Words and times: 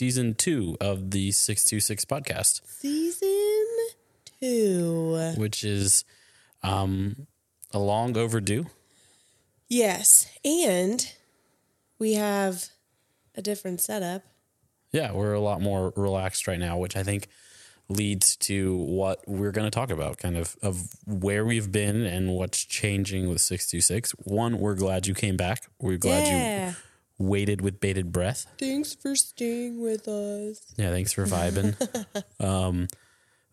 guys, 0.00 0.16
welcome 0.16 0.34
to 0.34 0.34
season 0.34 0.34
two 0.34 0.76
of 0.80 1.10
the 1.10 1.30
626 1.30 2.04
podcast, 2.04 2.60
Season 2.66 3.76
two. 4.40 5.34
which 5.36 5.64
is 5.64 6.04
um, 6.62 7.26
a 7.72 7.78
long 7.78 8.16
overdue. 8.16 8.66
Yes. 9.68 10.26
And 10.44 11.12
we 11.98 12.14
have 12.14 12.68
a 13.36 13.42
different 13.42 13.80
setup. 13.80 14.22
Yeah, 14.92 15.12
we're 15.12 15.34
a 15.34 15.40
lot 15.40 15.60
more 15.60 15.92
relaxed 15.96 16.46
right 16.48 16.58
now, 16.58 16.78
which 16.78 16.96
I 16.96 17.02
think 17.02 17.28
leads 17.88 18.36
to 18.36 18.76
what 18.76 19.20
we're 19.26 19.52
going 19.52 19.66
to 19.66 19.70
talk 19.70 19.90
about 19.90 20.18
kind 20.18 20.36
of 20.36 20.56
of 20.62 20.94
where 21.06 21.44
we've 21.44 21.72
been 21.72 22.06
and 22.06 22.30
what's 22.30 22.64
changing 22.64 23.28
with 23.28 23.40
626. 23.40 24.12
One, 24.24 24.58
we're 24.58 24.74
glad 24.74 25.06
you 25.06 25.14
came 25.14 25.36
back. 25.36 25.68
We're 25.80 25.98
glad 25.98 26.26
yeah. 26.26 26.70
you 26.70 26.76
waited 27.20 27.60
with 27.60 27.78
bated 27.80 28.10
breath. 28.10 28.46
Thanks 28.58 28.94
for 28.94 29.14
staying 29.14 29.80
with 29.80 30.08
us. 30.08 30.60
Yeah, 30.76 30.90
thanks 30.90 31.12
for 31.12 31.24
vibing. 31.26 31.76
um, 32.44 32.88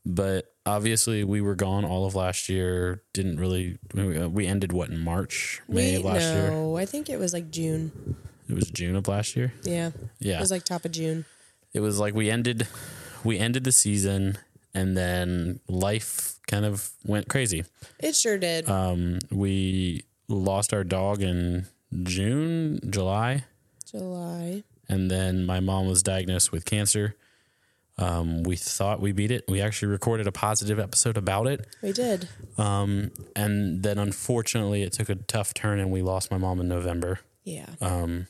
but 0.05 0.53
obviously, 0.65 1.23
we 1.25 1.41
were 1.41 1.55
gone 1.55 1.83
all 1.85 2.05
of 2.05 2.15
last 2.15 2.47
year. 2.49 3.03
Didn't 3.13 3.39
really. 3.39 3.77
We 3.93 4.25
we 4.27 4.47
ended 4.47 4.71
what 4.71 4.89
in 4.89 4.99
March, 4.99 5.61
May 5.67 5.95
of 5.95 6.03
Wait, 6.05 6.13
last 6.13 6.33
year. 6.33 6.49
no, 6.51 6.77
I 6.77 6.85
think 6.85 7.09
it 7.09 7.19
was 7.19 7.33
like 7.33 7.51
June. 7.51 8.15
It 8.49 8.55
was 8.55 8.69
June 8.71 8.95
of 8.95 9.07
last 9.09 9.35
year. 9.35 9.53
Yeah. 9.63 9.91
Yeah, 10.19 10.37
It 10.37 10.39
was 10.39 10.51
like 10.51 10.63
top 10.63 10.85
of 10.85 10.91
June. 10.91 11.25
it 11.73 11.81
was 11.81 11.99
like 11.99 12.13
we 12.15 12.31
ended. 12.31 12.65
We 13.25 13.37
ended 13.37 13.65
the 13.65 13.73
season, 13.73 14.37
and 14.73 14.95
then 14.95 15.59
life 15.67 16.39
kind 16.47 16.63
of 16.63 16.91
went 17.03 17.27
crazy. 17.27 17.65
It 17.99 18.15
sure 18.15 18.37
did. 18.37 18.69
Um, 18.69 19.19
we 19.29 20.05
lost 20.29 20.71
our 20.73 20.85
dog 20.85 21.21
in 21.21 21.65
June, 22.03 22.79
July, 22.89 23.43
July. 23.91 24.63
and 24.89 25.09
then 25.11 25.45
my 25.45 25.59
mom 25.59 25.87
was 25.87 26.03
diagnosed 26.03 26.51
with 26.51 26.65
cancer. 26.65 27.15
Um, 27.99 28.43
we 28.43 28.55
thought 28.55 29.01
we 29.01 29.11
beat 29.11 29.31
it. 29.31 29.45
We 29.47 29.59
actually 29.59 29.87
recorded 29.91 30.27
a 30.27 30.31
positive 30.31 30.77
episode 30.79 31.17
about 31.17 31.47
it. 31.47 31.65
We 31.81 31.91
did. 31.93 32.29
Um, 32.57 33.09
and 33.35 33.81
then 33.81 33.97
unfortunately, 33.97 34.83
it 34.83 34.93
took 34.93 35.09
a 35.09 35.15
tough 35.15 35.53
turn, 35.55 35.79
and 35.79 35.89
we 35.91 36.03
lost 36.03 36.29
my 36.29 36.37
mom 36.37 36.59
in 36.59 36.67
November. 36.67 37.21
Yeah. 37.43 37.65
Um, 37.81 38.27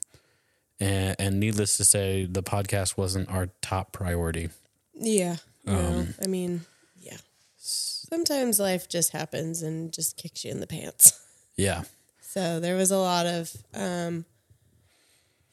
and, 0.80 1.16
and 1.20 1.40
needless 1.40 1.76
to 1.78 1.84
say, 1.86 2.26
the 2.26 2.42
podcast 2.44 2.96
wasn't 2.98 3.30
our 3.30 3.50
top 3.62 3.92
priority. 3.92 4.50
yeah. 4.94 5.38
No, 5.66 5.78
um, 5.78 6.14
I 6.24 6.28
mean, 6.28 6.62
yeah. 6.98 7.18
Sometimes 7.58 8.58
life 8.58 8.88
just 8.88 9.12
happens 9.12 9.62
and 9.62 9.92
just 9.92 10.16
kicks 10.16 10.46
you 10.46 10.52
in 10.52 10.60
the 10.62 10.68
pants. 10.68 11.14
Yeah, 11.58 11.86
So 12.22 12.60
there 12.60 12.76
was 12.76 12.92
a 12.92 12.98
lot 13.00 13.26
of, 13.26 13.52
um, 13.74 14.26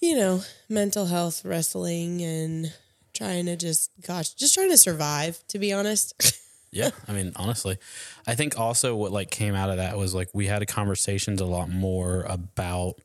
you 0.05 0.17
know, 0.17 0.43
mental 0.69 1.07
health 1.07 1.45
wrestling 1.45 2.21
and 2.23 2.73
trying 3.15 3.47
to 3.47 3.57
just, 3.57 3.91
gosh, 4.07 4.31
just 4.35 4.55
trying 4.55 4.71
to 4.71 4.77
survive, 4.77 5.43
to 5.49 5.59
be 5.59 5.73
honest. 5.73 6.39
yeah. 6.71 6.91
I 7.09 7.13
mean, 7.13 7.33
honestly, 7.37 7.79
I 8.27 8.35
think 8.35 8.59
also 8.59 8.95
what 8.97 9.13
like 9.13 9.31
came 9.31 9.55
out 9.55 9.71
of 9.71 9.79
that 9.79 9.97
was 9.97 10.15
like 10.15 10.29
we 10.35 10.47
had 10.47 10.67
conversations 10.69 11.41
a 11.41 11.47
lot 11.47 11.71
more 11.71 12.23
about 12.29 12.97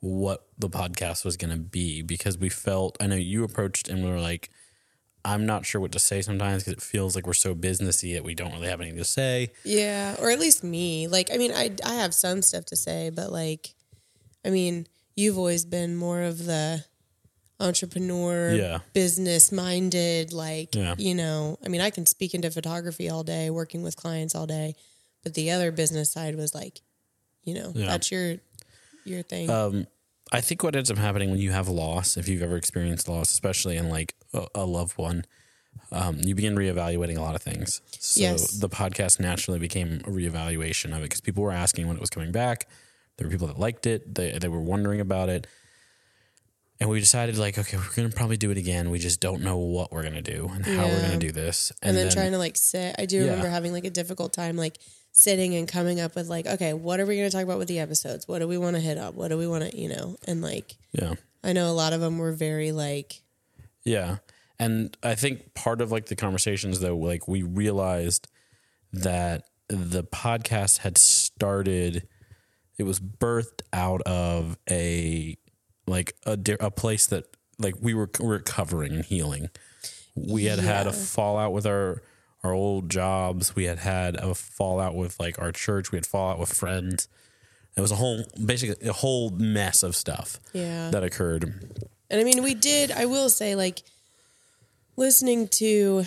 what 0.00 0.46
the 0.58 0.68
podcast 0.68 1.24
was 1.24 1.36
going 1.36 1.52
to 1.52 1.60
be 1.60 2.02
because 2.02 2.36
we 2.36 2.48
felt. 2.48 2.96
I 3.00 3.06
know 3.06 3.16
you 3.16 3.44
approached 3.44 3.88
and 3.88 4.04
we 4.04 4.10
were 4.10 4.20
like. 4.20 4.50
I'm 5.26 5.46
not 5.46 5.64
sure 5.64 5.80
what 5.80 5.92
to 5.92 5.98
say 5.98 6.20
sometimes 6.20 6.64
because 6.64 6.74
it 6.74 6.82
feels 6.82 7.14
like 7.14 7.26
we're 7.26 7.32
so 7.32 7.54
businessy 7.54 8.12
that 8.12 8.24
we 8.24 8.34
don't 8.34 8.52
really 8.52 8.68
have 8.68 8.82
anything 8.82 8.98
to 8.98 9.06
say. 9.06 9.52
yeah, 9.64 10.16
or 10.20 10.30
at 10.30 10.38
least 10.38 10.62
me. 10.62 11.08
Like, 11.08 11.30
I 11.32 11.38
mean, 11.38 11.50
I 11.50 11.70
I 11.82 11.94
have 11.94 12.12
some 12.12 12.42
stuff 12.42 12.66
to 12.66 12.76
say, 12.76 13.08
but 13.08 13.32
like, 13.32 13.74
I 14.44 14.50
mean, 14.50 14.86
you've 15.16 15.38
always 15.38 15.64
been 15.64 15.96
more 15.96 16.22
of 16.22 16.44
the 16.44 16.84
entrepreneur, 17.60 18.52
Yeah. 18.54 18.78
business 18.92 19.52
minded. 19.52 20.32
Like, 20.32 20.74
Yeah. 20.74 20.94
you 20.98 21.14
know, 21.14 21.58
I 21.64 21.68
mean, 21.68 21.80
I 21.80 21.90
can 21.90 22.06
speak 22.06 22.34
into 22.34 22.50
photography 22.50 23.08
all 23.08 23.22
day, 23.22 23.50
working 23.50 23.82
with 23.82 23.96
clients 23.96 24.34
all 24.34 24.46
day, 24.46 24.74
but 25.22 25.34
the 25.34 25.50
other 25.50 25.70
business 25.70 26.10
side 26.12 26.34
was 26.36 26.54
like, 26.54 26.80
you 27.44 27.54
know, 27.54 27.72
Yeah. 27.74 27.86
that's 27.86 28.10
your 28.10 28.36
your 29.06 29.22
thing. 29.22 29.50
Um, 29.50 29.86
I 30.32 30.40
think 30.40 30.62
what 30.62 30.74
ends 30.74 30.90
up 30.90 30.96
happening 30.96 31.30
when 31.30 31.38
you 31.38 31.50
have 31.52 31.68
loss, 31.68 32.16
if 32.16 32.26
you've 32.26 32.40
ever 32.42 32.56
experienced 32.56 33.06
loss, 33.06 33.30
especially 33.30 33.76
in 33.76 33.90
like 33.90 34.14
a, 34.32 34.46
a 34.54 34.64
loved 34.64 34.96
one, 34.96 35.26
um, 35.92 36.18
you 36.20 36.34
begin 36.34 36.56
reevaluating 36.56 37.18
a 37.18 37.20
lot 37.20 37.34
of 37.34 37.42
things. 37.42 37.82
So 38.00 38.20
Yes. 38.20 38.52
the 38.52 38.70
podcast 38.70 39.20
naturally 39.20 39.58
became 39.58 39.96
a 40.06 40.08
reevaluation 40.10 40.92
of 40.96 41.00
it 41.00 41.02
because 41.02 41.20
people 41.20 41.42
were 41.42 41.52
asking 41.52 41.86
when 41.86 41.96
it 41.96 42.00
was 42.00 42.08
coming 42.08 42.32
back. 42.32 42.66
There 43.16 43.26
were 43.26 43.30
people 43.30 43.46
that 43.48 43.58
liked 43.58 43.86
it. 43.86 44.14
They 44.14 44.38
they 44.38 44.48
were 44.48 44.60
wondering 44.60 45.00
about 45.00 45.28
it. 45.28 45.46
And 46.80 46.90
we 46.90 46.98
decided 46.98 47.38
like, 47.38 47.56
okay, 47.56 47.76
we're 47.76 47.94
gonna 47.94 48.08
probably 48.10 48.36
do 48.36 48.50
it 48.50 48.58
again. 48.58 48.90
We 48.90 48.98
just 48.98 49.20
don't 49.20 49.42
know 49.42 49.58
what 49.58 49.92
we're 49.92 50.02
gonna 50.02 50.22
do 50.22 50.50
and 50.52 50.66
how 50.66 50.84
we're 50.86 50.92
Yeah. 50.98 51.02
gonna 51.08 51.18
do 51.18 51.32
this. 51.32 51.72
and, 51.82 51.96
then, 51.96 52.10
trying 52.10 52.32
to 52.32 52.38
like 52.38 52.56
sit. 52.56 52.96
I 52.98 53.06
do 53.06 53.18
Yeah. 53.18 53.22
remember 53.26 53.48
having 53.48 53.72
like 53.72 53.84
a 53.84 53.90
difficult 53.90 54.32
time 54.32 54.56
like 54.56 54.78
sitting 55.12 55.54
and 55.54 55.68
coming 55.68 56.00
up 56.00 56.16
with 56.16 56.28
like, 56.28 56.44
okay, 56.46 56.74
what 56.74 56.98
are 56.98 57.06
we 57.06 57.14
going 57.16 57.30
to 57.30 57.32
talk 57.32 57.44
about 57.44 57.56
with 57.58 57.68
the 57.68 57.78
episodes? 57.78 58.26
What 58.26 58.40
do 58.40 58.48
we 58.48 58.58
want 58.58 58.74
to 58.74 58.80
hit 58.80 58.98
up? 58.98 59.14
What 59.14 59.28
do 59.28 59.38
we 59.38 59.46
want 59.46 59.70
to, 59.70 59.78
you 59.80 59.88
know? 59.88 60.16
And 60.26 60.42
like, 60.42 60.74
yeah. 60.90 61.14
I 61.44 61.52
know 61.52 61.70
a 61.70 61.72
lot 61.72 61.92
of 61.92 62.00
them 62.00 62.18
were 62.18 62.32
very 62.32 62.72
like, 62.72 63.22
Yeah. 63.84 64.16
And 64.58 64.96
I 65.04 65.14
think 65.14 65.54
part 65.54 65.80
of 65.80 65.92
like 65.92 66.06
the 66.06 66.16
conversations 66.16 66.80
though, 66.80 66.96
like 66.96 67.28
we 67.28 67.42
realized 67.42 68.26
that 68.92 69.44
the 69.68 70.02
podcast 70.02 70.78
had 70.78 70.98
started, 70.98 72.08
it 72.78 72.84
was 72.84 73.00
birthed 73.00 73.62
out 73.72 74.02
of 74.02 74.58
a, 74.70 75.36
like 75.86 76.14
a, 76.26 76.38
a 76.60 76.70
place 76.70 77.06
that 77.06 77.24
like 77.58 77.74
we 77.80 77.94
were 77.94 78.10
recovering 78.20 78.92
and 78.92 79.04
healing. 79.04 79.50
We 80.14 80.44
had 80.44 80.58
had 80.58 80.86
a 80.86 80.92
fallout 80.92 81.52
with 81.52 81.66
our, 81.66 82.02
our 82.42 82.52
old 82.52 82.90
jobs. 82.90 83.56
We 83.56 83.64
had 83.64 83.78
had 83.78 84.16
a 84.16 84.34
fallout 84.34 84.94
with 84.94 85.18
like 85.18 85.40
our 85.40 85.52
church. 85.52 85.92
We 85.92 85.96
had 85.96 86.06
fallout 86.06 86.38
with 86.38 86.52
friends. 86.52 87.08
It 87.76 87.80
was 87.80 87.90
a 87.90 87.96
whole, 87.96 88.24
basically 88.44 88.88
a 88.88 88.92
whole 88.92 89.30
mess 89.30 89.82
of 89.82 89.96
stuff 89.96 90.38
yeah. 90.52 90.90
that 90.90 91.02
occurred. 91.02 91.44
And 92.10 92.20
I 92.20 92.24
mean, 92.24 92.42
we 92.44 92.54
did, 92.54 92.92
I 92.92 93.06
will 93.06 93.28
say, 93.28 93.56
like, 93.56 93.82
listening 94.96 95.48
to 95.48 96.04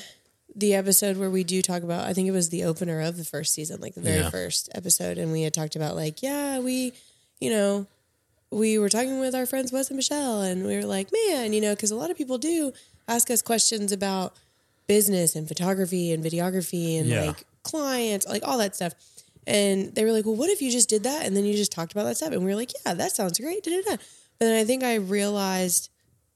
the 0.56 0.74
episode 0.74 1.18
where 1.18 1.30
we 1.30 1.44
do 1.44 1.62
talk 1.62 1.84
about, 1.84 2.06
I 2.08 2.14
think 2.14 2.28
it 2.28 2.32
was 2.32 2.50
the 2.50 2.64
opener 2.64 3.02
of 3.02 3.18
the 3.18 3.26
first 3.26 3.54
season, 3.54 3.80
like 3.82 3.94
the 3.96 4.02
very 4.02 4.22
Yeah. 4.22 4.30
first 4.30 4.70
episode. 4.74 5.18
And 5.18 5.32
we 5.32 5.44
had 5.44 5.54
talked 5.54 5.76
about, 5.76 5.96
like, 5.96 6.24
yeah, 6.24 6.60
we, 6.60 6.94
you 7.40 7.50
know, 7.50 7.86
we 8.50 8.80
were 8.80 8.90
talking 8.90 9.20
with 9.20 9.36
our 9.36 9.46
friends 9.46 9.72
Wes 9.72 9.90
and 9.90 9.98
Michelle, 9.98 10.42
and 10.42 10.66
we 10.66 10.76
were 10.76 10.86
like, 10.86 11.10
man, 11.12 11.54
you 11.54 11.62
know, 11.62 11.76
because 11.76 11.92
a 11.92 11.96
lot 11.96 12.10
of 12.10 12.18
people 12.18 12.38
do 12.38 12.72
ask 13.08 13.30
us 13.30 13.42
questions 13.42 13.92
about 13.92 14.34
business 14.88 15.36
and 15.36 15.48
photography 15.48 16.12
and 16.14 16.24
videography 16.24 16.98
and 17.00 17.08
Yeah. 17.10 17.26
like 17.26 17.46
clients, 17.64 18.26
like 18.26 18.48
all 18.48 18.58
that 18.58 18.76
stuff. 18.76 18.94
And 19.46 19.94
they 19.96 20.04
were 20.06 20.12
like, 20.14 20.26
well, 20.26 20.36
what 20.36 20.50
if 20.50 20.62
you 20.62 20.72
just 20.72 20.90
did 20.90 21.04
that 21.04 21.26
and 21.26 21.36
then 21.36 21.46
you 21.46 21.54
just 21.56 21.72
talked 21.72 21.92
about 21.92 22.06
that 22.06 22.18
stuff? 22.18 22.32
And 22.32 22.40
we 22.42 22.48
were 22.52 22.56
like, 22.56 22.72
yeah, 22.86 22.94
that 22.94 23.12
sounds 23.12 23.38
great. 23.40 23.64
Da-da-da. 23.64 23.92
But 24.40 24.46
then 24.46 24.58
I 24.60 24.64
think 24.66 24.84
I 24.84 24.96
realized, 24.96 25.90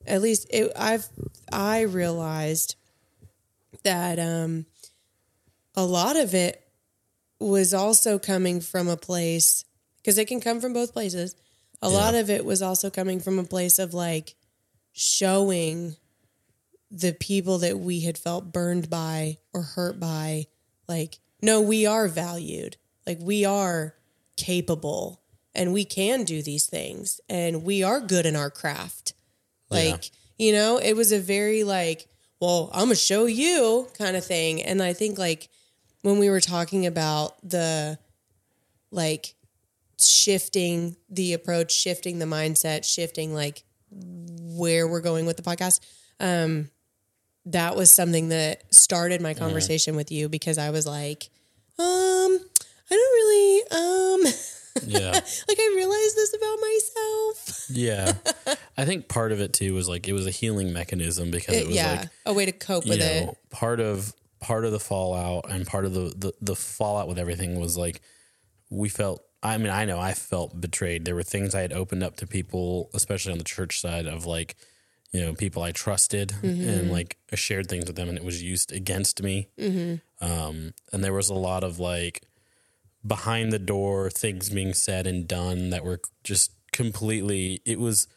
at 0.05 0.21
least 0.21 0.47
it, 0.49 0.71
I've, 0.75 1.07
I 1.51 1.81
realized 1.81 2.75
that 3.83 4.19
um, 4.19 4.65
a 5.75 5.85
lot 5.85 6.17
of 6.17 6.33
it 6.33 6.61
was 7.39 7.73
also 7.73 8.19
coming 8.19 8.61
from 8.61 8.87
a 8.87 8.97
place, 8.97 9.65
because 9.97 10.17
it 10.17 10.27
can 10.27 10.39
come 10.39 10.61
from 10.61 10.73
both 10.73 10.93
places. 10.93 11.35
A 11.81 11.89
lot 11.89 12.13
of 12.13 12.29
it 12.29 12.45
was 12.45 12.61
also 12.61 12.91
coming 12.91 13.19
from 13.19 13.39
a 13.39 13.43
place 13.43 13.79
of 13.79 13.93
like 13.93 14.35
showing 14.91 15.95
the 16.91 17.13
people 17.13 17.57
that 17.59 17.79
we 17.79 18.01
had 18.01 18.17
felt 18.17 18.51
burned 18.51 18.89
by 18.89 19.37
or 19.53 19.61
hurt 19.61 19.99
by, 19.99 20.45
like, 20.87 21.19
no, 21.41 21.61
we 21.61 21.85
are 21.85 22.07
valued. 22.07 22.77
Like, 23.07 23.17
we 23.19 23.45
are 23.45 23.95
capable 24.37 25.21
and 25.55 25.73
we 25.73 25.85
can 25.85 26.23
do 26.23 26.41
these 26.41 26.65
things 26.65 27.19
and 27.29 27.63
we 27.63 27.81
are 27.81 27.99
good 27.99 28.25
in 28.25 28.35
our 28.35 28.51
craft. 28.51 29.13
Like, 29.69 30.11
you 30.37 30.51
know, 30.51 30.77
it 30.77 30.93
was 30.93 31.11
a 31.11 31.19
very 31.19 31.63
like, 31.63 32.07
well, 32.41 32.69
I'm 32.73 32.85
gonna 32.85 32.95
show 32.95 33.25
you 33.27 33.87
kind 33.97 34.17
of 34.17 34.25
thing. 34.25 34.61
And 34.63 34.81
I 34.81 34.93
think 34.93 35.17
like 35.17 35.47
when 36.01 36.17
we 36.17 36.29
were 36.29 36.41
talking 36.41 36.87
about 36.87 37.37
the 37.47 37.99
like 38.91 39.35
shifting 39.99 40.97
the 41.09 41.33
approach, 41.33 41.71
shifting 41.71 42.19
the 42.19 42.25
mindset, 42.25 42.83
shifting 42.83 43.33
like 43.33 43.63
where 43.91 44.87
we're 44.87 45.01
going 45.01 45.25
with 45.27 45.37
the 45.37 45.43
podcast, 45.43 45.79
um, 46.19 46.69
that 47.45 47.75
was 47.75 47.93
something 47.93 48.29
that 48.29 48.63
started 48.73 49.21
my 49.21 49.33
conversation 49.33 49.95
with 49.95 50.11
you 50.11 50.27
because 50.27 50.57
I 50.57 50.71
was 50.71 50.85
like, 50.85 51.29
um, 51.79 52.39
I 52.89 52.89
don't 52.89 53.71
really, 53.71 54.27
um, 54.27 54.33
Yeah. 54.85 55.11
like 55.11 55.59
I 55.59 55.73
realized 55.75 56.15
this 56.15 56.33
about 56.33 56.57
myself. 56.59 57.65
Yeah. 57.69 58.55
I 58.77 58.85
think 58.85 59.07
part 59.07 59.31
of 59.31 59.39
it 59.39 59.53
too 59.53 59.73
was 59.73 59.87
like 59.89 60.07
it 60.07 60.13
was 60.13 60.27
a 60.27 60.31
healing 60.31 60.73
mechanism 60.73 61.31
because 61.31 61.55
it, 61.55 61.67
was 61.67 61.75
yeah, 61.75 62.01
like 62.01 62.09
a 62.25 62.33
way 62.33 62.45
to 62.45 62.51
cope 62.51 62.85
with 62.85 62.99
know 62.99 63.05
it. 63.05 63.37
part 63.49 63.79
of 63.79 64.13
part 64.39 64.65
of 64.65 64.71
the 64.71 64.79
fallout 64.79 65.49
and 65.49 65.67
part 65.67 65.85
of 65.85 65.93
the, 65.93 66.13
the 66.17 66.33
the 66.41 66.55
fallout 66.55 67.07
with 67.07 67.19
everything 67.19 67.59
was 67.59 67.77
like 67.77 68.01
we 68.69 68.89
felt 68.89 69.23
I 69.43 69.57
mean 69.57 69.69
I 69.69 69.85
know 69.85 69.99
I 69.99 70.13
felt 70.13 70.59
betrayed. 70.59 71.05
There 71.05 71.15
were 71.15 71.23
things 71.23 71.53
I 71.53 71.61
had 71.61 71.73
opened 71.73 72.03
up 72.03 72.15
to 72.17 72.27
people, 72.27 72.89
especially 72.93 73.31
on 73.33 73.37
the 73.37 73.43
church 73.43 73.79
side 73.79 74.05
of 74.07 74.25
like 74.25 74.55
you 75.11 75.19
know, 75.21 75.33
people 75.33 75.61
I 75.61 75.71
trusted 75.71 76.33
and 76.41 76.89
like 76.89 77.17
I 77.33 77.35
shared 77.35 77.67
things 77.67 77.85
with 77.85 77.97
them 77.97 78.07
and 78.07 78.17
it 78.17 78.23
was 78.23 78.41
used 78.41 78.71
against 78.71 79.21
me. 79.21 79.49
Um, 80.21 80.73
and 80.93 81.03
there 81.03 81.11
was 81.11 81.29
a 81.29 81.33
lot 81.33 81.65
of 81.65 81.79
like 81.79 82.21
behind 83.05 83.51
the 83.51 83.59
door 83.59 84.09
things 84.09 84.49
being 84.49 84.73
said 84.73 85.07
and 85.07 85.27
done 85.27 85.69
that 85.71 85.83
were 85.83 85.99
just 86.23 86.51
completely, 86.71 87.61
it 87.65 87.79
was, 87.79 88.07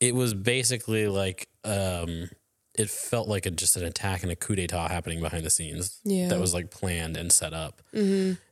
it 0.00 0.14
was 0.14 0.34
basically 0.34 1.06
like, 1.08 1.48
um, 1.64 2.28
it 2.74 2.90
felt 2.90 3.26
like 3.28 3.46
a, 3.46 3.50
just 3.50 3.76
an 3.76 3.84
attack 3.84 4.22
and 4.22 4.30
a 4.30 4.36
coup 4.36 4.54
d'etat 4.54 4.88
happening 4.88 5.20
behind 5.20 5.44
the 5.44 5.50
scenes 5.50 6.00
Yeah. 6.04 6.28
that 6.28 6.38
was 6.40 6.52
like 6.52 6.70
planned 6.70 7.16
and 7.16 7.32
set 7.32 7.52
up. 7.54 7.80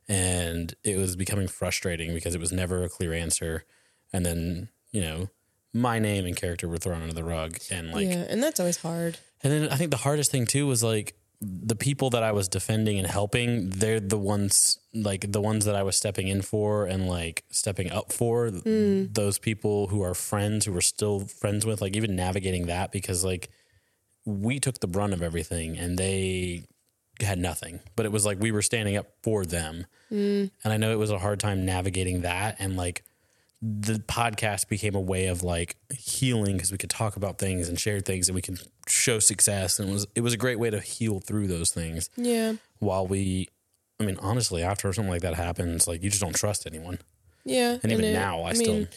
And 0.07 0.73
it 0.83 0.97
was 0.97 1.15
becoming 1.15 1.47
frustrating 1.47 2.13
because 2.13 2.35
it 2.35 2.39
was 2.41 2.51
never 2.51 2.83
a 2.83 2.89
clear 2.89 3.13
answer. 3.13 3.65
And 4.13 4.25
then, 4.25 4.69
you 4.91 5.01
know, 5.01 5.29
my 5.73 5.99
name 5.99 6.25
and 6.25 6.35
character 6.35 6.67
were 6.67 6.77
thrown 6.77 7.01
under 7.01 7.13
the 7.13 7.23
rug. 7.23 7.57
And 7.71 7.91
like, 7.91 8.07
yeah, 8.07 8.25
and 8.29 8.41
that's 8.41 8.59
always 8.59 8.77
hard. 8.77 9.17
and 9.43 9.51
then 9.51 9.69
I 9.69 9.75
think 9.77 9.91
the 9.91 9.97
hardest 9.97 10.31
thing 10.31 10.45
too 10.45 10.67
was 10.67 10.83
like 10.83 11.15
the 11.45 11.75
people 11.75 12.09
that 12.11 12.23
I 12.23 12.31
was 12.31 12.47
defending 12.47 12.97
and 12.97 13.07
helping, 13.07 13.69
they're 13.69 13.99
the 13.99 14.17
ones 14.17 14.79
like 14.93 15.31
the 15.31 15.41
ones 15.41 15.65
that 15.65 15.75
I 15.75 15.83
was 15.83 15.95
stepping 15.97 16.27
in 16.27 16.41
for 16.41 16.85
and 16.85 17.07
like 17.07 17.43
stepping 17.49 17.91
up 17.91 18.11
for. 18.11 18.49
Mm. 18.49 19.13
Those 19.13 19.37
people 19.37 19.87
who 19.87 20.01
are 20.01 20.13
friends, 20.13 20.65
who 20.65 20.73
we're 20.73 20.81
still 20.81 21.21
friends 21.21 21.65
with, 21.65 21.81
like 21.81 21.95
even 21.95 22.15
navigating 22.15 22.67
that 22.67 22.91
because 22.91 23.23
like 23.23 23.49
we 24.25 24.59
took 24.59 24.79
the 24.79 24.87
brunt 24.87 25.13
of 25.13 25.21
everything 25.21 25.77
and 25.77 25.97
they 25.97 26.63
had 27.19 27.39
nothing. 27.39 27.79
But 27.95 28.05
it 28.05 28.11
was 28.11 28.25
like 28.25 28.39
we 28.39 28.51
were 28.51 28.61
standing 28.61 28.97
up 28.97 29.07
for 29.21 29.45
them. 29.45 29.85
Mm. 30.11 30.51
And 30.63 30.73
I 30.73 30.77
know 30.77 30.91
it 30.91 30.99
was 30.99 31.11
a 31.11 31.19
hard 31.19 31.39
time 31.39 31.65
navigating 31.65 32.21
that 32.21 32.55
and 32.59 32.75
like 32.77 33.03
the 33.61 33.93
podcast 33.99 34.67
became 34.67 34.95
a 34.95 34.99
way 35.01 35.27
of 35.27 35.41
like 35.43 35.75
healing 35.95 36.53
because 36.57 36.71
we 36.71 36.77
could 36.77 36.89
talk 36.89 37.15
about 37.15 37.37
things 37.39 37.67
and 37.69 37.79
share 37.79 37.99
things 37.99 38.27
and 38.27 38.35
we 38.35 38.41
can 38.41 38.57
show 38.87 39.17
success 39.19 39.79
and 39.79 39.89
it 39.89 39.93
was 39.93 40.05
it 40.15 40.21
was 40.21 40.33
a 40.33 40.37
great 40.37 40.59
way 40.59 40.69
to 40.69 40.79
heal 40.79 41.19
through 41.19 41.47
those 41.47 41.71
things 41.71 42.09
Yeah. 42.17 42.53
while 42.79 43.07
we 43.07 43.49
I 43.99 44.03
mean 44.05 44.17
honestly 44.21 44.61
after 44.61 44.91
something 44.93 45.09
like 45.09 45.21
that 45.21 45.33
happens 45.35 45.87
like 45.87 46.03
you 46.03 46.09
just 46.09 46.21
don't 46.21 46.35
trust 46.35 46.67
anyone 46.67 46.99
Yeah. 47.45 47.77
and 47.81 47.91
even 47.91 48.05
it- 48.05 48.13
now 48.13 48.43
I, 48.43 48.53
still 48.53 48.87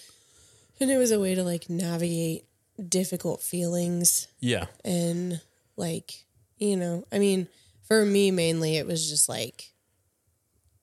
and 0.80 0.90
it 0.90 0.96
was 0.98 1.12
a 1.12 1.20
way 1.20 1.34
to 1.34 1.42
like 1.44 1.70
navigate 1.70 2.44
difficult 2.88 3.40
feelings 3.42 4.28
yeah 4.40 4.66
and 4.84 5.40
like 5.76 6.24
you 6.58 6.76
know 6.76 7.04
i 7.12 7.18
mean 7.18 7.48
for 7.86 8.04
me 8.04 8.30
mainly 8.32 8.76
it 8.76 8.86
was 8.86 9.08
just 9.08 9.28
like 9.28 9.72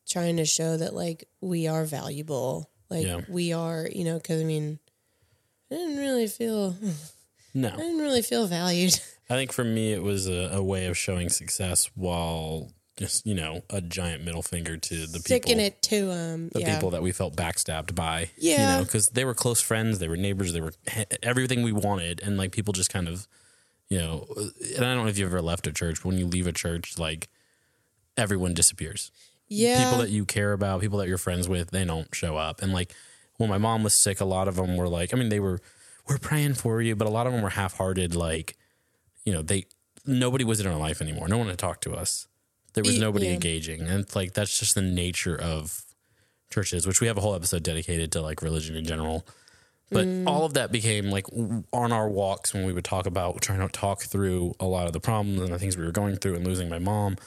trying 0.08 0.38
to 0.38 0.46
show 0.46 0.78
that 0.78 0.94
like 0.94 1.28
we 1.42 1.68
are 1.68 1.86
valuable 1.86 2.70
like 2.90 3.06
Yeah. 3.06 3.22
we 3.30 3.54
are 3.54 3.88
you 3.92 4.04
know 4.04 4.18
because 4.18 4.42
i 4.42 4.44
mean 4.46 4.80
i 5.72 5.76
didn't 5.76 5.98
really 5.98 6.28
feel 6.28 6.76
No, 7.54 7.70
i 7.70 7.78
didn't 7.78 8.00
really 8.00 8.22
feel 8.22 8.48
valued 8.48 9.00
I 9.30 9.34
think 9.34 9.52
for 9.54 9.64
me 9.64 9.92
it 9.92 10.04
was 10.04 10.28
a, 10.28 10.52
a 10.54 10.62
way 10.62 10.86
of 10.86 10.96
showing 10.96 11.30
success 11.30 11.90
while 11.96 12.72
just 12.96 13.26
you 13.26 13.34
know 13.34 13.64
a 13.72 13.82
giant 13.82 14.24
middle 14.24 14.44
finger 14.44 14.78
to 14.78 14.96
the 14.96 15.06
people 15.14 15.20
sticking 15.22 15.60
it 15.60 15.82
to 15.82 16.12
um 16.12 16.50
the 16.54 16.62
yeah 16.62 16.76
people 16.76 16.92
that 16.92 17.02
we 17.02 17.12
felt 17.12 17.36
backstabbed 17.36 17.96
by. 17.96 18.30
Yeah. 18.38 18.52
You 18.52 18.78
know, 18.80 18.84
because 18.86 19.10
they 19.10 19.26
were 19.26 19.34
close 19.34 19.60
friends, 19.62 19.98
they 19.98 20.08
were 20.08 20.16
neighbors, 20.16 20.54
they 20.54 20.62
were 20.62 20.74
everything 21.24 21.64
we 21.64 21.72
wanted. 21.72 22.22
And 22.24 22.38
like 22.38 22.52
people 22.52 22.72
just 22.72 22.94
kind 22.94 23.08
of, 23.08 23.28
you 23.90 23.98
know, 23.98 24.28
and 24.76 24.86
I 24.86 24.94
don't 24.94 25.04
know 25.04 25.08
if 25.10 25.18
you've 25.18 25.30
ever 25.32 25.42
left 25.42 25.66
a 25.66 25.74
church, 25.74 26.04
but 26.04 26.10
when 26.10 26.20
you 26.20 26.28
leave 26.28 26.46
a 26.46 26.54
church, 26.54 27.00
like 27.00 27.28
everyone 28.16 28.54
disappears. 28.54 29.12
Yeah 29.48 29.84
People 29.84 30.00
that 30.00 30.10
you 30.10 30.26
care 30.26 30.54
about, 30.54 30.82
people 30.82 31.00
that 31.00 31.08
you're 31.08 31.18
friends 31.18 31.48
with, 31.48 31.72
they 31.72 31.86
don't 31.86 32.14
show 32.14 32.38
up. 32.38 32.62
And 32.62 32.74
like 32.74 32.94
when 33.38 33.50
my 33.50 33.58
mom 33.58 33.84
was 33.84 33.94
sick, 33.94 34.20
a 34.22 34.26
lot 34.26 34.48
of 34.48 34.56
them 34.56 34.78
were 34.78 34.88
like, 34.88 35.14
I 35.14 35.18
mean, 35.18 35.30
they 35.30 35.40
were, 35.40 35.60
we're 36.08 36.18
praying 36.18 36.56
for 36.56 36.82
you, 36.82 36.96
but 36.96 37.08
a 37.08 37.12
lot 37.12 37.28
of 37.28 37.34
them 37.34 37.42
were 37.42 37.50
half 37.50 37.78
hearted. 37.78 38.16
Like, 38.16 38.58
you 39.26 39.34
know, 39.34 39.42
they, 39.42 39.66
nobody 40.06 40.44
was 40.44 40.60
in 40.60 40.68
our 40.68 40.78
life 40.78 41.02
anymore. 41.02 41.28
No 41.28 41.38
one 41.38 41.48
had 41.48 41.58
talked 41.58 41.84
to 41.84 41.94
us. 41.94 42.28
There 42.74 42.84
was 42.84 43.00
nobody 43.00 43.28
yeah. 43.28 43.34
engaging. 43.34 43.82
And 43.82 44.02
it's 44.02 44.16
like, 44.16 44.34
that's 44.34 44.60
just 44.60 44.76
the 44.76 44.82
nature 44.82 45.40
of 45.40 45.84
churches, 46.52 46.86
which 46.86 47.02
we 47.02 47.08
have 47.08 47.18
a 47.18 47.22
whole 47.22 47.36
episode 47.36 47.64
dedicated 47.64 48.12
to 48.14 48.22
like 48.22 48.42
religion 48.42 48.76
in 48.76 48.86
general. 48.86 49.26
But 49.92 50.06
Mm. 50.08 50.28
all 50.28 50.46
of 50.46 50.56
that 50.56 50.72
became 50.72 51.12
like 51.12 51.26
on 51.72 51.92
our 51.92 52.10
walks 52.10 52.54
when 52.54 52.66
we 52.66 52.74
would 52.74 52.84
talk 52.84 53.06
about 53.06 53.42
trying 53.42 53.60
to 53.60 53.68
talk 53.68 54.02
through 54.02 54.56
a 54.60 54.66
lot 54.66 54.88
of 54.88 54.94
the 54.94 55.00
problems 55.00 55.42
and 55.42 55.54
the 55.54 55.60
things 55.60 55.78
we 55.78 55.86
were 55.86 55.92
going 55.92 56.16
through 56.18 56.36
and 56.36 56.46
losing 56.46 56.70
my 56.70 56.80
mom. 56.80 57.18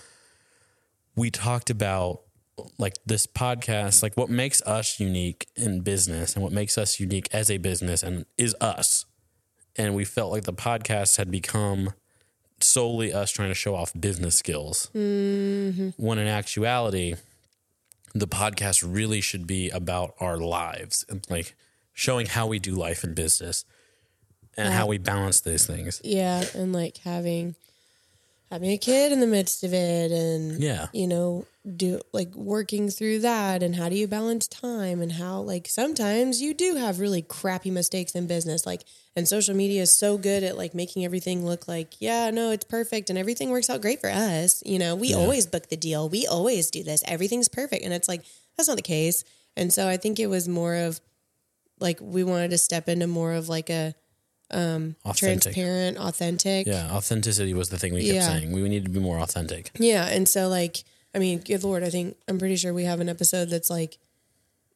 We 1.18 1.32
talked 1.32 1.68
about 1.68 2.20
like 2.78 2.94
this 3.04 3.26
podcast, 3.26 4.04
like 4.04 4.16
what 4.16 4.30
makes 4.30 4.62
us 4.62 5.00
unique 5.00 5.48
in 5.56 5.80
business 5.80 6.34
and 6.34 6.44
what 6.44 6.52
makes 6.52 6.78
us 6.78 7.00
unique 7.00 7.28
as 7.32 7.50
a 7.50 7.58
business 7.58 8.04
and 8.04 8.24
is 8.36 8.54
us. 8.60 9.04
And 9.74 9.96
we 9.96 10.04
felt 10.04 10.30
like 10.30 10.44
the 10.44 10.52
podcast 10.52 11.16
had 11.16 11.28
become 11.28 11.92
solely 12.60 13.12
us 13.12 13.32
trying 13.32 13.48
to 13.48 13.54
show 13.54 13.74
off 13.74 13.92
business 13.98 14.36
skills. 14.36 14.92
Mm-hmm. 14.94 15.90
When 15.96 16.18
in 16.18 16.28
actuality, 16.28 17.16
the 18.14 18.28
podcast 18.28 18.84
really 18.86 19.20
should 19.20 19.44
be 19.44 19.70
about 19.70 20.14
our 20.20 20.38
lives 20.38 21.04
and 21.08 21.26
like 21.28 21.56
showing 21.94 22.26
how 22.26 22.46
we 22.46 22.60
do 22.60 22.76
life 22.76 23.02
in 23.02 23.14
business 23.14 23.64
and 24.56 24.72
how 24.72 24.86
we 24.86 24.98
balance 24.98 25.40
these 25.40 25.66
things. 25.66 26.00
yeah 26.04 26.44
and 26.54 26.72
like 26.72 26.98
having 26.98 27.56
having 28.50 28.70
a 28.70 28.78
kid 28.78 29.12
in 29.12 29.20
the 29.20 29.26
midst 29.26 29.62
of 29.64 29.72
it 29.74 30.10
and 30.10 30.62
Yeah. 30.62 30.88
you 30.92 31.06
know 31.06 31.46
do 31.76 32.00
like 32.12 32.34
working 32.34 32.88
through 32.88 33.18
that 33.18 33.62
and 33.62 33.76
how 33.76 33.90
do 33.90 33.94
you 33.96 34.06
balance 34.08 34.48
time 34.48 35.02
and 35.02 35.12
how 35.12 35.40
like 35.40 35.68
sometimes 35.68 36.40
you 36.40 36.54
do 36.54 36.76
have 36.76 36.98
really 36.98 37.20
crappy 37.20 37.70
mistakes 37.70 38.14
in 38.14 38.26
business 38.26 38.64
like 38.64 38.84
and 39.14 39.28
social 39.28 39.54
media 39.54 39.82
is 39.82 39.94
so 39.94 40.16
good 40.16 40.42
at 40.42 40.56
like 40.56 40.74
making 40.74 41.04
everything 41.04 41.44
look 41.44 41.68
like 41.68 41.94
yeah 42.00 42.30
no 42.30 42.50
it's 42.52 42.64
perfect 42.64 43.10
and 43.10 43.18
everything 43.18 43.50
works 43.50 43.68
out 43.68 43.82
great 43.82 44.00
for 44.00 44.08
us 44.08 44.62
you 44.64 44.78
know? 44.78 44.94
We 44.94 45.12
always 45.12 45.46
book 45.46 45.68
the 45.68 45.76
deal. 45.76 46.08
We 46.08 46.26
always 46.26 46.70
do 46.70 46.82
this. 46.82 47.02
Everything's 47.06 47.48
perfect. 47.48 47.84
And 47.84 47.92
it's 47.92 48.08
like 48.08 48.22
that's 48.56 48.68
not 48.68 48.76
the 48.76 48.82
case. 48.82 49.24
And 49.56 49.72
so 49.72 49.88
i 49.88 49.96
think 49.98 50.18
it 50.18 50.28
was 50.28 50.48
more 50.48 50.74
of 50.74 51.00
like 51.80 51.98
we 52.00 52.24
wanted 52.24 52.50
to 52.50 52.58
step 52.58 52.88
into 52.88 53.06
more 53.06 53.32
of 53.34 53.48
like 53.48 53.68
a 53.70 53.94
Authentic. 54.50 55.16
transparent 55.54 55.98
authentic 55.98 56.66
Yeah. 56.66 56.90
Authenticity 56.92 57.52
was 57.54 57.68
the 57.68 57.78
thing 57.78 57.92
we 57.94 58.02
kept 58.04 58.14
Yeah. 58.14 58.26
saying. 58.26 58.52
We 58.52 58.66
need 58.68 58.84
to 58.84 58.90
be 58.90 59.00
more 59.00 59.18
authentic. 59.18 59.70
Yeah, 59.78 60.06
and 60.06 60.28
so 60.28 60.48
like 60.48 60.84
I 61.14 61.18
mean, 61.18 61.38
good 61.40 61.64
lord, 61.64 61.82
I 61.82 61.90
think 61.90 62.16
I'm 62.28 62.38
pretty 62.38 62.56
sure 62.56 62.72
we 62.74 62.84
have 62.84 63.00
an 63.00 63.08
episode 63.08 63.48
that's 63.50 63.70
like, 63.70 63.96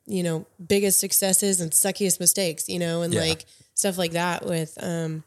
you 0.06 0.22
know, 0.22 0.46
biggest 0.66 0.98
successes 0.98 1.60
and 1.60 1.70
suckiest 1.72 2.18
mistakes, 2.20 2.68
you 2.68 2.78
know, 2.78 3.02
and 3.02 3.12
Yeah. 3.12 3.20
like 3.20 3.44
stuff 3.74 3.98
like 3.98 4.12
that 4.12 4.44
with 4.46 4.76
um, 4.82 5.24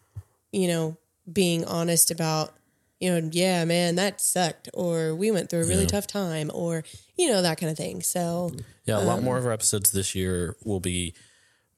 you 0.51 0.67
know, 0.67 0.97
being 1.31 1.63
honest 1.65 2.11
about, 2.11 2.53
you 2.99 3.09
know, 3.09 3.29
yeah, 3.31 3.65
man, 3.65 3.95
that 3.95 4.19
sucked, 4.21 4.69
or 4.73 5.13
we 5.15 5.29
went 5.31 5.49
through 5.49 5.61
a 5.63 5.67
really 5.67 5.81
Yeah. 5.83 5.87
tough 5.89 6.07
time, 6.07 6.49
or 6.53 6.83
you 7.17 7.29
know, 7.29 7.41
that 7.41 7.57
kind 7.59 7.71
of 7.71 7.77
thing. 7.77 8.01
So 8.01 8.51
Yeah, 8.85 8.97
a 8.97 9.03
lot 9.05 9.19
Um, 9.19 9.23
more 9.23 9.37
of 9.37 9.45
our 9.45 9.51
episodes 9.51 9.91
this 9.91 10.13
year 10.15 10.55
will 10.63 10.79
be 10.79 11.13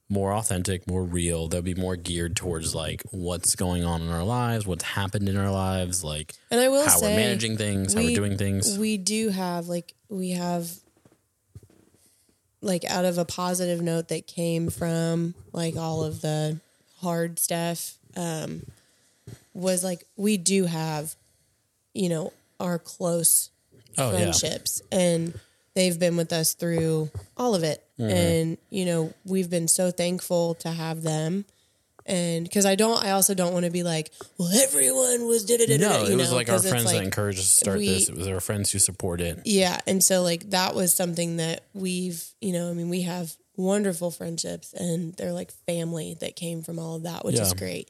more 0.09 0.33
authentic, 0.33 0.87
more 0.87 1.03
real. 1.03 1.47
They'll 1.47 1.61
be 1.61 1.75
more 1.75 1.95
geared 1.97 2.35
towards 2.35 2.73
like 2.73 3.03
what's 3.11 3.55
going 3.55 3.83
on 3.83 4.01
in 4.01 4.09
our 4.09 4.23
lives, 4.23 4.65
what's 4.65 4.83
happened 4.83 5.27
in 5.27 5.35
our 5.37 5.51
lives, 5.51 6.03
like 6.03 6.33
and 6.49 6.59
I 6.61 6.69
will 6.69 6.85
how 6.85 6.97
say 6.97 7.09
we're 7.13 7.15
managing 7.21 7.57
things, 7.57 7.93
how 7.93 7.99
we- 7.99 8.07
we're 8.07 8.15
doing 8.15 8.37
things. 8.37 8.77
We 8.77 8.97
do 8.97 9.29
have 9.29 9.67
like 9.67 9.93
we 10.09 10.31
have 10.31 10.69
like 12.61 12.83
out 12.85 13.05
of 13.05 13.17
a 13.17 13.25
positive 13.25 13.81
note 13.81 14.07
that 14.09 14.27
came 14.27 14.69
from 14.69 15.35
like 15.53 15.75
all 15.75 16.03
of 16.03 16.21
the 16.21 16.59
hard 17.01 17.37
stuff 17.37 17.93
um 18.15 18.65
was 19.53 19.83
like 19.83 20.03
we 20.15 20.37
do 20.37 20.65
have 20.65 21.15
you 21.93 22.09
know 22.09 22.33
our 22.59 22.79
close 22.79 23.51
oh 23.97 24.11
yeah, 24.11 24.17
friendships 24.31 24.81
and 24.91 25.39
they've 25.77 25.99
been 25.99 26.17
with 26.17 26.33
us 26.33 26.53
through 26.53 27.09
all 27.37 27.53
of 27.55 27.63
it 27.63 27.79
Mm-hmm. 27.99 28.11
and 28.15 28.57
you 28.69 28.85
know 28.85 29.11
we've 29.25 29.49
been 29.49 29.67
so 29.67 29.89
thankful 29.89 30.53
to 30.61 30.69
have 30.69 31.01
them 31.01 31.45
and 32.05 32.43
because 32.45 32.63
i 32.65 32.75
don't 32.75 33.03
i 33.03 33.09
also 33.09 33.33
don't 33.33 33.53
want 33.53 33.65
to 33.65 33.71
be 33.71 33.81
like 33.81 34.11
well 34.37 34.49
everyone 34.53 35.25
was 35.27 35.45
da 35.45 35.57
da 35.57 35.77
no, 35.77 36.05
it 36.05 36.15
was 36.15 36.29
know, 36.29 36.35
like 36.35 36.47
our 36.47 36.59
friends 36.59 36.91
that 36.91 37.01
encouraged 37.03 37.39
us 37.39 37.45
to 37.49 37.65
start 37.65 37.77
we- 37.79 37.87
this. 37.87 38.07
It 38.09 38.15
was 38.15 38.27
our 38.27 38.39
friends 38.39 38.71
who 38.71 38.77
support 38.77 39.19
it. 39.19 39.41
yeah 39.45 39.79
and 39.87 40.03
so 40.03 40.21
like 40.21 40.51
that 40.51 40.75
was 40.75 40.93
something 40.93 41.37
that 41.37 41.63
we've 41.73 42.23
you 42.39 42.53
know 42.53 42.69
i 42.69 42.73
mean 42.73 42.89
we 42.89 43.01
have 43.01 43.35
wonderful 43.55 44.11
friendships 44.11 44.73
and 44.73 45.15
they're 45.15 45.33
like 45.33 45.49
family 45.65 46.15
that 46.19 46.35
came 46.35 46.61
from 46.61 46.77
all 46.77 46.97
of 46.97 47.03
that 47.09 47.25
which 47.25 47.39
is 47.39 47.53
great 47.55 47.89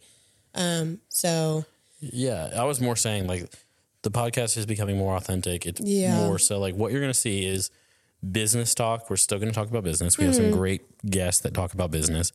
um 0.55 0.99
so 1.09 1.65
Yeah, 1.99 2.51
I 2.55 2.63
was 2.63 2.79
more 2.79 2.95
saying 2.95 3.27
like 3.27 3.51
the 4.07 4.19
podcast 4.19 4.57
is 4.57 4.65
becoming 4.65 4.97
more 4.97 5.15
authentic. 5.15 5.65
It's 5.65 5.81
Yeah. 5.81 6.15
more 6.25 6.39
so 6.39 6.59
like 6.59 6.75
what 6.75 6.91
you're 6.91 7.01
going 7.01 7.13
to 7.13 7.19
see 7.19 7.45
is 7.45 7.69
business 8.31 8.73
talk. 8.73 9.09
We're 9.09 9.17
still 9.17 9.37
going 9.37 9.49
to 9.49 9.55
talk 9.55 9.69
about 9.69 9.83
business. 9.83 10.17
We 10.17 10.25
have 10.25 10.33
Mm-hmm. 10.33 10.43
some 10.51 10.51
great 10.57 10.81
guests 11.09 11.41
that 11.41 11.53
talk 11.53 11.73
about 11.73 11.91
business. 11.91 12.31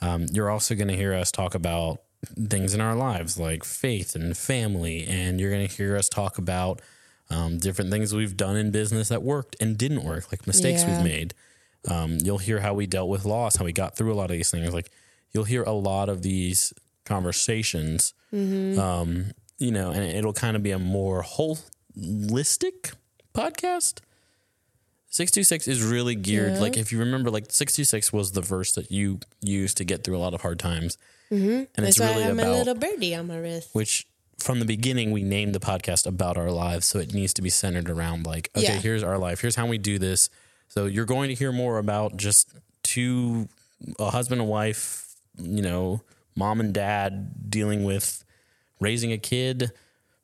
Um, 0.00 0.26
you're 0.32 0.50
also 0.50 0.74
going 0.74 0.88
to 0.88 0.96
hear 0.96 1.14
us 1.14 1.32
talk 1.32 1.54
about 1.54 2.02
things 2.48 2.74
in 2.74 2.80
our 2.80 2.94
lives 2.94 3.38
like 3.38 3.64
faith 3.64 4.14
and 4.14 4.36
family, 4.36 5.06
and 5.06 5.40
you're 5.40 5.50
going 5.50 5.66
to 5.66 5.74
hear 5.74 5.96
us 5.96 6.08
talk 6.08 6.38
about 6.38 6.80
um, 7.30 7.58
different 7.58 7.90
things 7.90 8.14
we've 8.14 8.36
done 8.36 8.56
in 8.56 8.70
business 8.70 9.08
that 9.08 9.22
worked 9.22 9.56
and 9.60 9.76
didn't 9.76 10.04
work, 10.04 10.30
like 10.32 10.46
mistakes 10.46 10.82
Yeah. 10.82 10.96
we've 10.96 11.04
made. 11.04 11.34
Um, 11.88 12.18
you'll 12.22 12.38
hear 12.38 12.60
how 12.60 12.74
we 12.74 12.86
dealt 12.86 13.08
with 13.08 13.24
loss, 13.24 13.56
how 13.56 13.64
we 13.64 13.72
got 13.72 13.96
through 13.96 14.12
a 14.12 14.18
lot 14.20 14.30
of 14.30 14.36
these 14.36 14.50
things. 14.50 14.72
Like 14.72 14.90
you'll 15.32 15.44
hear 15.44 15.62
a 15.64 15.72
lot 15.72 16.08
of 16.08 16.22
these 16.22 16.72
conversations. 17.04 18.12
Mm-hmm. 18.32 18.78
Um, 18.78 19.32
you 19.58 19.70
know, 19.72 19.90
and 19.90 20.02
it'll 20.04 20.32
kind 20.32 20.56
of 20.56 20.62
be 20.62 20.70
a 20.70 20.78
more 20.78 21.22
holistic 21.22 22.92
podcast. 23.34 24.00
626 25.08 25.68
is 25.68 25.82
really 25.82 26.14
geared 26.14 26.54
Yeah. 26.54 26.60
like 26.60 26.76
if 26.76 26.92
you 26.92 26.98
remember 26.98 27.30
like 27.30 27.44
626 27.50 28.12
was 28.12 28.32
the 28.32 28.42
verse 28.42 28.72
that 28.72 28.90
you 28.90 29.20
used 29.40 29.76
to 29.78 29.84
get 29.84 30.04
through 30.04 30.16
a 30.16 30.18
lot 30.18 30.34
of 30.34 30.42
hard 30.42 30.58
times. 30.58 30.98
Mm-hmm. 31.30 31.46
And 31.74 31.86
it's 31.86 31.96
That's 31.96 32.00
why 32.00 32.06
I 32.22 32.28
really 32.28 32.32
about 32.42 32.52
little 32.58 32.74
birdie 32.74 33.14
on 33.14 33.26
my 33.28 33.38
wrist. 33.38 33.70
which 33.72 34.06
from 34.38 34.60
the 34.60 34.66
beginning 34.66 35.12
we 35.12 35.22
named 35.22 35.54
the 35.54 35.58
podcast 35.60 36.06
about 36.06 36.36
our 36.36 36.50
lives 36.50 36.84
so 36.86 36.98
it 36.98 37.14
needs 37.14 37.32
to 37.34 37.40
be 37.42 37.48
centered 37.48 37.88
around 37.88 38.26
like 38.26 38.50
okay 38.54 38.66
Yeah. 38.66 38.76
here's 38.80 39.02
our 39.02 39.16
life 39.16 39.40
here's 39.40 39.54
how 39.56 39.66
we 39.66 39.78
do 39.78 39.98
this 39.98 40.28
so 40.68 40.84
you're 40.84 41.06
going 41.06 41.28
to 41.28 41.34
hear 41.34 41.52
more 41.52 41.78
about 41.78 42.18
just 42.18 42.50
two 42.82 43.48
a 43.98 44.10
husband 44.10 44.42
and 44.42 44.50
wife 44.50 45.14
you 45.38 45.62
know 45.62 46.02
mom 46.36 46.60
and 46.60 46.74
dad 46.74 47.48
dealing 47.50 47.84
with 47.84 48.24
raising 48.80 49.12
a 49.12 49.18
kid 49.18 49.72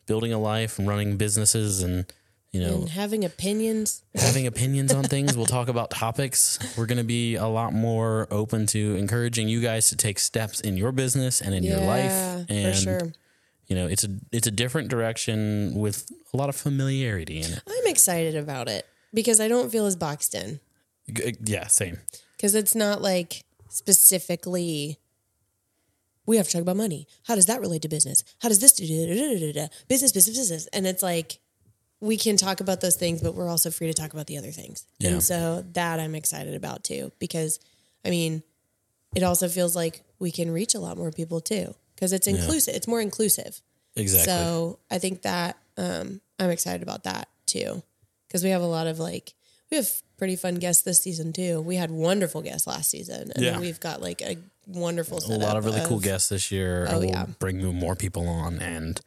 building 0.06 0.32
a 0.32 0.38
life 0.38 0.78
and 0.78 0.88
running 0.88 1.16
businesses 1.16 1.82
and 1.82 2.04
you 2.50 2.60
know 2.60 2.74
And 2.82 2.88
having 2.90 3.24
opinions. 3.24 4.02
having 4.14 4.46
opinions 4.46 4.92
on 4.92 5.04
things. 5.04 5.36
We'll 5.36 5.46
talk 5.46 5.68
about 5.68 5.90
topics. 5.90 6.58
We're 6.76 6.86
going 6.86 6.98
to 6.98 7.04
be 7.04 7.36
a 7.36 7.46
lot 7.46 7.72
more 7.72 8.28
open 8.30 8.66
to 8.68 8.96
encouraging 8.96 9.48
you 9.48 9.60
guys 9.62 9.88
to 9.90 9.96
take 9.96 10.18
steps 10.18 10.60
in 10.60 10.76
your 10.76 10.92
business 10.92 11.40
and 11.40 11.54
in 11.54 11.62
your 11.64 11.78
life. 11.80 12.12
And 12.50 12.74
for 12.74 12.80
sure. 12.80 13.12
you 13.68 13.76
know, 13.76 13.86
it's 13.86 14.04
a 14.04 14.08
it's 14.32 14.46
a 14.46 14.50
different 14.50 14.88
direction 14.88 15.72
with 15.76 16.10
a 16.34 16.36
lot 16.36 16.48
of 16.50 16.56
familiarity 16.56 17.38
in 17.38 17.52
it. 17.52 17.62
I'm 17.66 17.86
excited 17.86 18.36
about 18.36 18.68
it 18.68 18.86
because 19.14 19.40
I 19.40 19.48
don't 19.48 19.70
feel 19.72 19.86
as 19.86 19.96
boxed 19.96 20.34
in. 20.34 20.60
G- 21.10 21.36
Yeah, 21.44 21.68
same. 21.68 21.98
Because 22.36 22.54
it's 22.54 22.74
not 22.74 23.00
like 23.00 23.44
specifically, 23.68 24.98
we 26.26 26.36
have 26.36 26.46
to 26.46 26.52
talk 26.52 26.62
about 26.62 26.76
money. 26.76 27.06
How 27.24 27.34
does 27.34 27.46
that 27.46 27.60
relate 27.60 27.82
to 27.82 27.88
business? 27.88 28.22
How 28.40 28.48
does 28.48 28.60
this 28.60 28.72
do 28.72 28.84
business, 29.88 30.12
business, 30.12 30.38
business? 30.38 30.66
And 30.72 30.86
it's 30.86 31.02
like, 31.02 31.38
we 32.00 32.16
can 32.16 32.36
talk 32.36 32.60
about 32.60 32.80
those 32.80 32.96
things, 32.96 33.22
but 33.22 33.34
we're 33.34 33.48
also 33.48 33.70
free 33.70 33.86
to 33.86 33.94
talk 33.94 34.12
about 34.12 34.26
the 34.26 34.36
other 34.36 34.50
things. 34.50 34.84
Yeah. 34.98 35.10
And 35.10 35.22
so 35.22 35.64
that 35.74 36.00
I'm 36.00 36.14
excited 36.14 36.54
about 36.54 36.82
too, 36.84 37.12
because 37.20 37.60
I 38.04 38.10
mean, 38.10 38.42
it 39.14 39.22
also 39.22 39.48
feels 39.48 39.76
like 39.76 40.02
we 40.18 40.30
can 40.32 40.50
reach 40.50 40.74
a 40.74 40.80
lot 40.80 40.96
more 40.96 41.12
people 41.12 41.40
too, 41.40 41.74
because 41.94 42.12
it's 42.12 42.26
inclusive. 42.26 42.74
It's 42.74 42.88
more 42.88 43.00
inclusive. 43.00 43.60
Exactly. 43.94 44.26
So 44.32 44.78
I 44.90 44.98
think 44.98 45.22
that 45.22 45.56
um, 45.76 46.20
I'm 46.40 46.50
excited 46.50 46.82
about 46.82 47.04
that 47.04 47.28
too, 47.46 47.82
because 48.26 48.42
we 48.42 48.50
have 48.50 48.62
a 48.62 48.66
lot 48.66 48.86
of 48.88 48.98
like 48.98 49.34
we 49.70 49.76
have 49.76 49.88
pretty 50.18 50.34
fun 50.36 50.56
guests 50.56 50.82
this 50.82 51.00
season 51.00 51.32
too. 51.32 51.60
We 51.60 51.76
had 51.76 51.90
wonderful 51.90 52.42
guests 52.42 52.66
last 52.66 52.90
season, 52.90 53.30
and 53.34 53.44
Yeah. 53.44 53.52
then 53.52 53.60
we've 53.60 53.80
got 53.80 54.02
like 54.02 54.20
a 54.22 54.36
wonderful 54.66 55.18
a 55.18 55.36
lot 55.36 55.56
of 55.56 55.64
really 55.64 55.84
cool 55.86 56.00
guests 56.00 56.28
this 56.28 56.50
year. 56.52 56.86
Oh, 56.88 56.98
we'll 56.98 57.08
yeah. 57.08 57.26
bring 57.38 57.62
more 57.74 57.96
people 57.96 58.28
on 58.28 58.58
and 58.60 59.00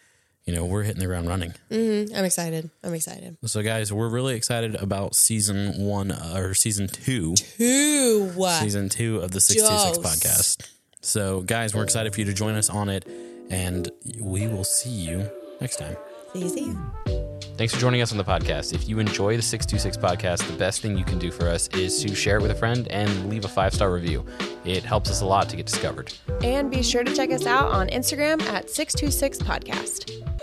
you 0.45 0.53
know, 0.53 0.63
we're 0.63 0.83
hitting 0.83 0.99
the 0.99 1.07
ground 1.07 1.27
running. 1.27 1.55
I'm 1.71 2.23
excited. 2.23 2.69
I'm 2.83 2.93
excited. 2.93 3.35
So 3.45 3.63
guys, 3.63 3.91
we're 3.91 4.09
really 4.09 4.35
excited 4.35 4.75
about 4.75 5.15
season 5.15 5.83
1 5.83 6.11
uh, 6.11 6.33
or 6.35 6.53
season 6.53 6.87
2. 6.87 7.33
Who? 7.57 8.47
season 8.59 8.89
two 8.89 9.21
of 9.21 9.31
the 9.31 9.41
626 9.41 9.97
Dose. 9.97 10.05
podcast. 10.05 10.69
So, 11.05 11.41
guys, 11.41 11.75
we're 11.75 11.83
excited 11.83 12.13
for 12.13 12.19
you 12.19 12.25
to 12.25 12.33
join 12.33 12.55
us 12.55 12.67
on 12.69 12.89
it, 12.89 13.07
and 13.51 13.89
we 14.19 14.47
will 14.47 14.63
see 14.63 14.89
you 14.89 15.29
next 15.61 15.77
time. 15.77 15.95
See 16.33 16.39
you. 16.39 16.49
See 16.49 16.65
you. 16.65 17.24
Thanks 17.57 17.73
for 17.73 17.79
joining 17.79 18.01
us 18.01 18.11
on 18.11 18.17
the 18.17 18.23
podcast. 18.25 18.73
If 18.73 18.89
you 18.89 18.99
enjoy 18.99 19.37
the 19.37 19.41
626 19.41 19.95
podcast, 19.95 20.45
the 20.45 20.57
best 20.57 20.81
thing 20.81 20.97
you 20.97 21.05
can 21.05 21.17
do 21.17 21.31
for 21.31 21.47
us 21.47 21.69
is 21.69 22.03
to 22.03 22.13
share 22.13 22.37
it 22.37 22.41
with 22.41 22.51
a 22.51 22.55
friend 22.55 22.85
and 22.89 23.29
leave 23.29 23.45
a 23.45 23.47
five 23.47 23.73
star 23.73 23.93
review. 23.93 24.25
It 24.65 24.83
helps 24.83 25.09
us 25.09 25.21
a 25.21 25.25
lot 25.25 25.47
to 25.49 25.55
get 25.55 25.65
discovered. 25.65 26.13
And 26.43 26.69
be 26.69 26.83
sure 26.83 27.05
to 27.05 27.15
check 27.15 27.31
us 27.31 27.45
out 27.45 27.71
on 27.71 27.87
Instagram 27.87 28.41
at 28.41 28.69
626 28.69 29.39
Podcast. 29.39 30.34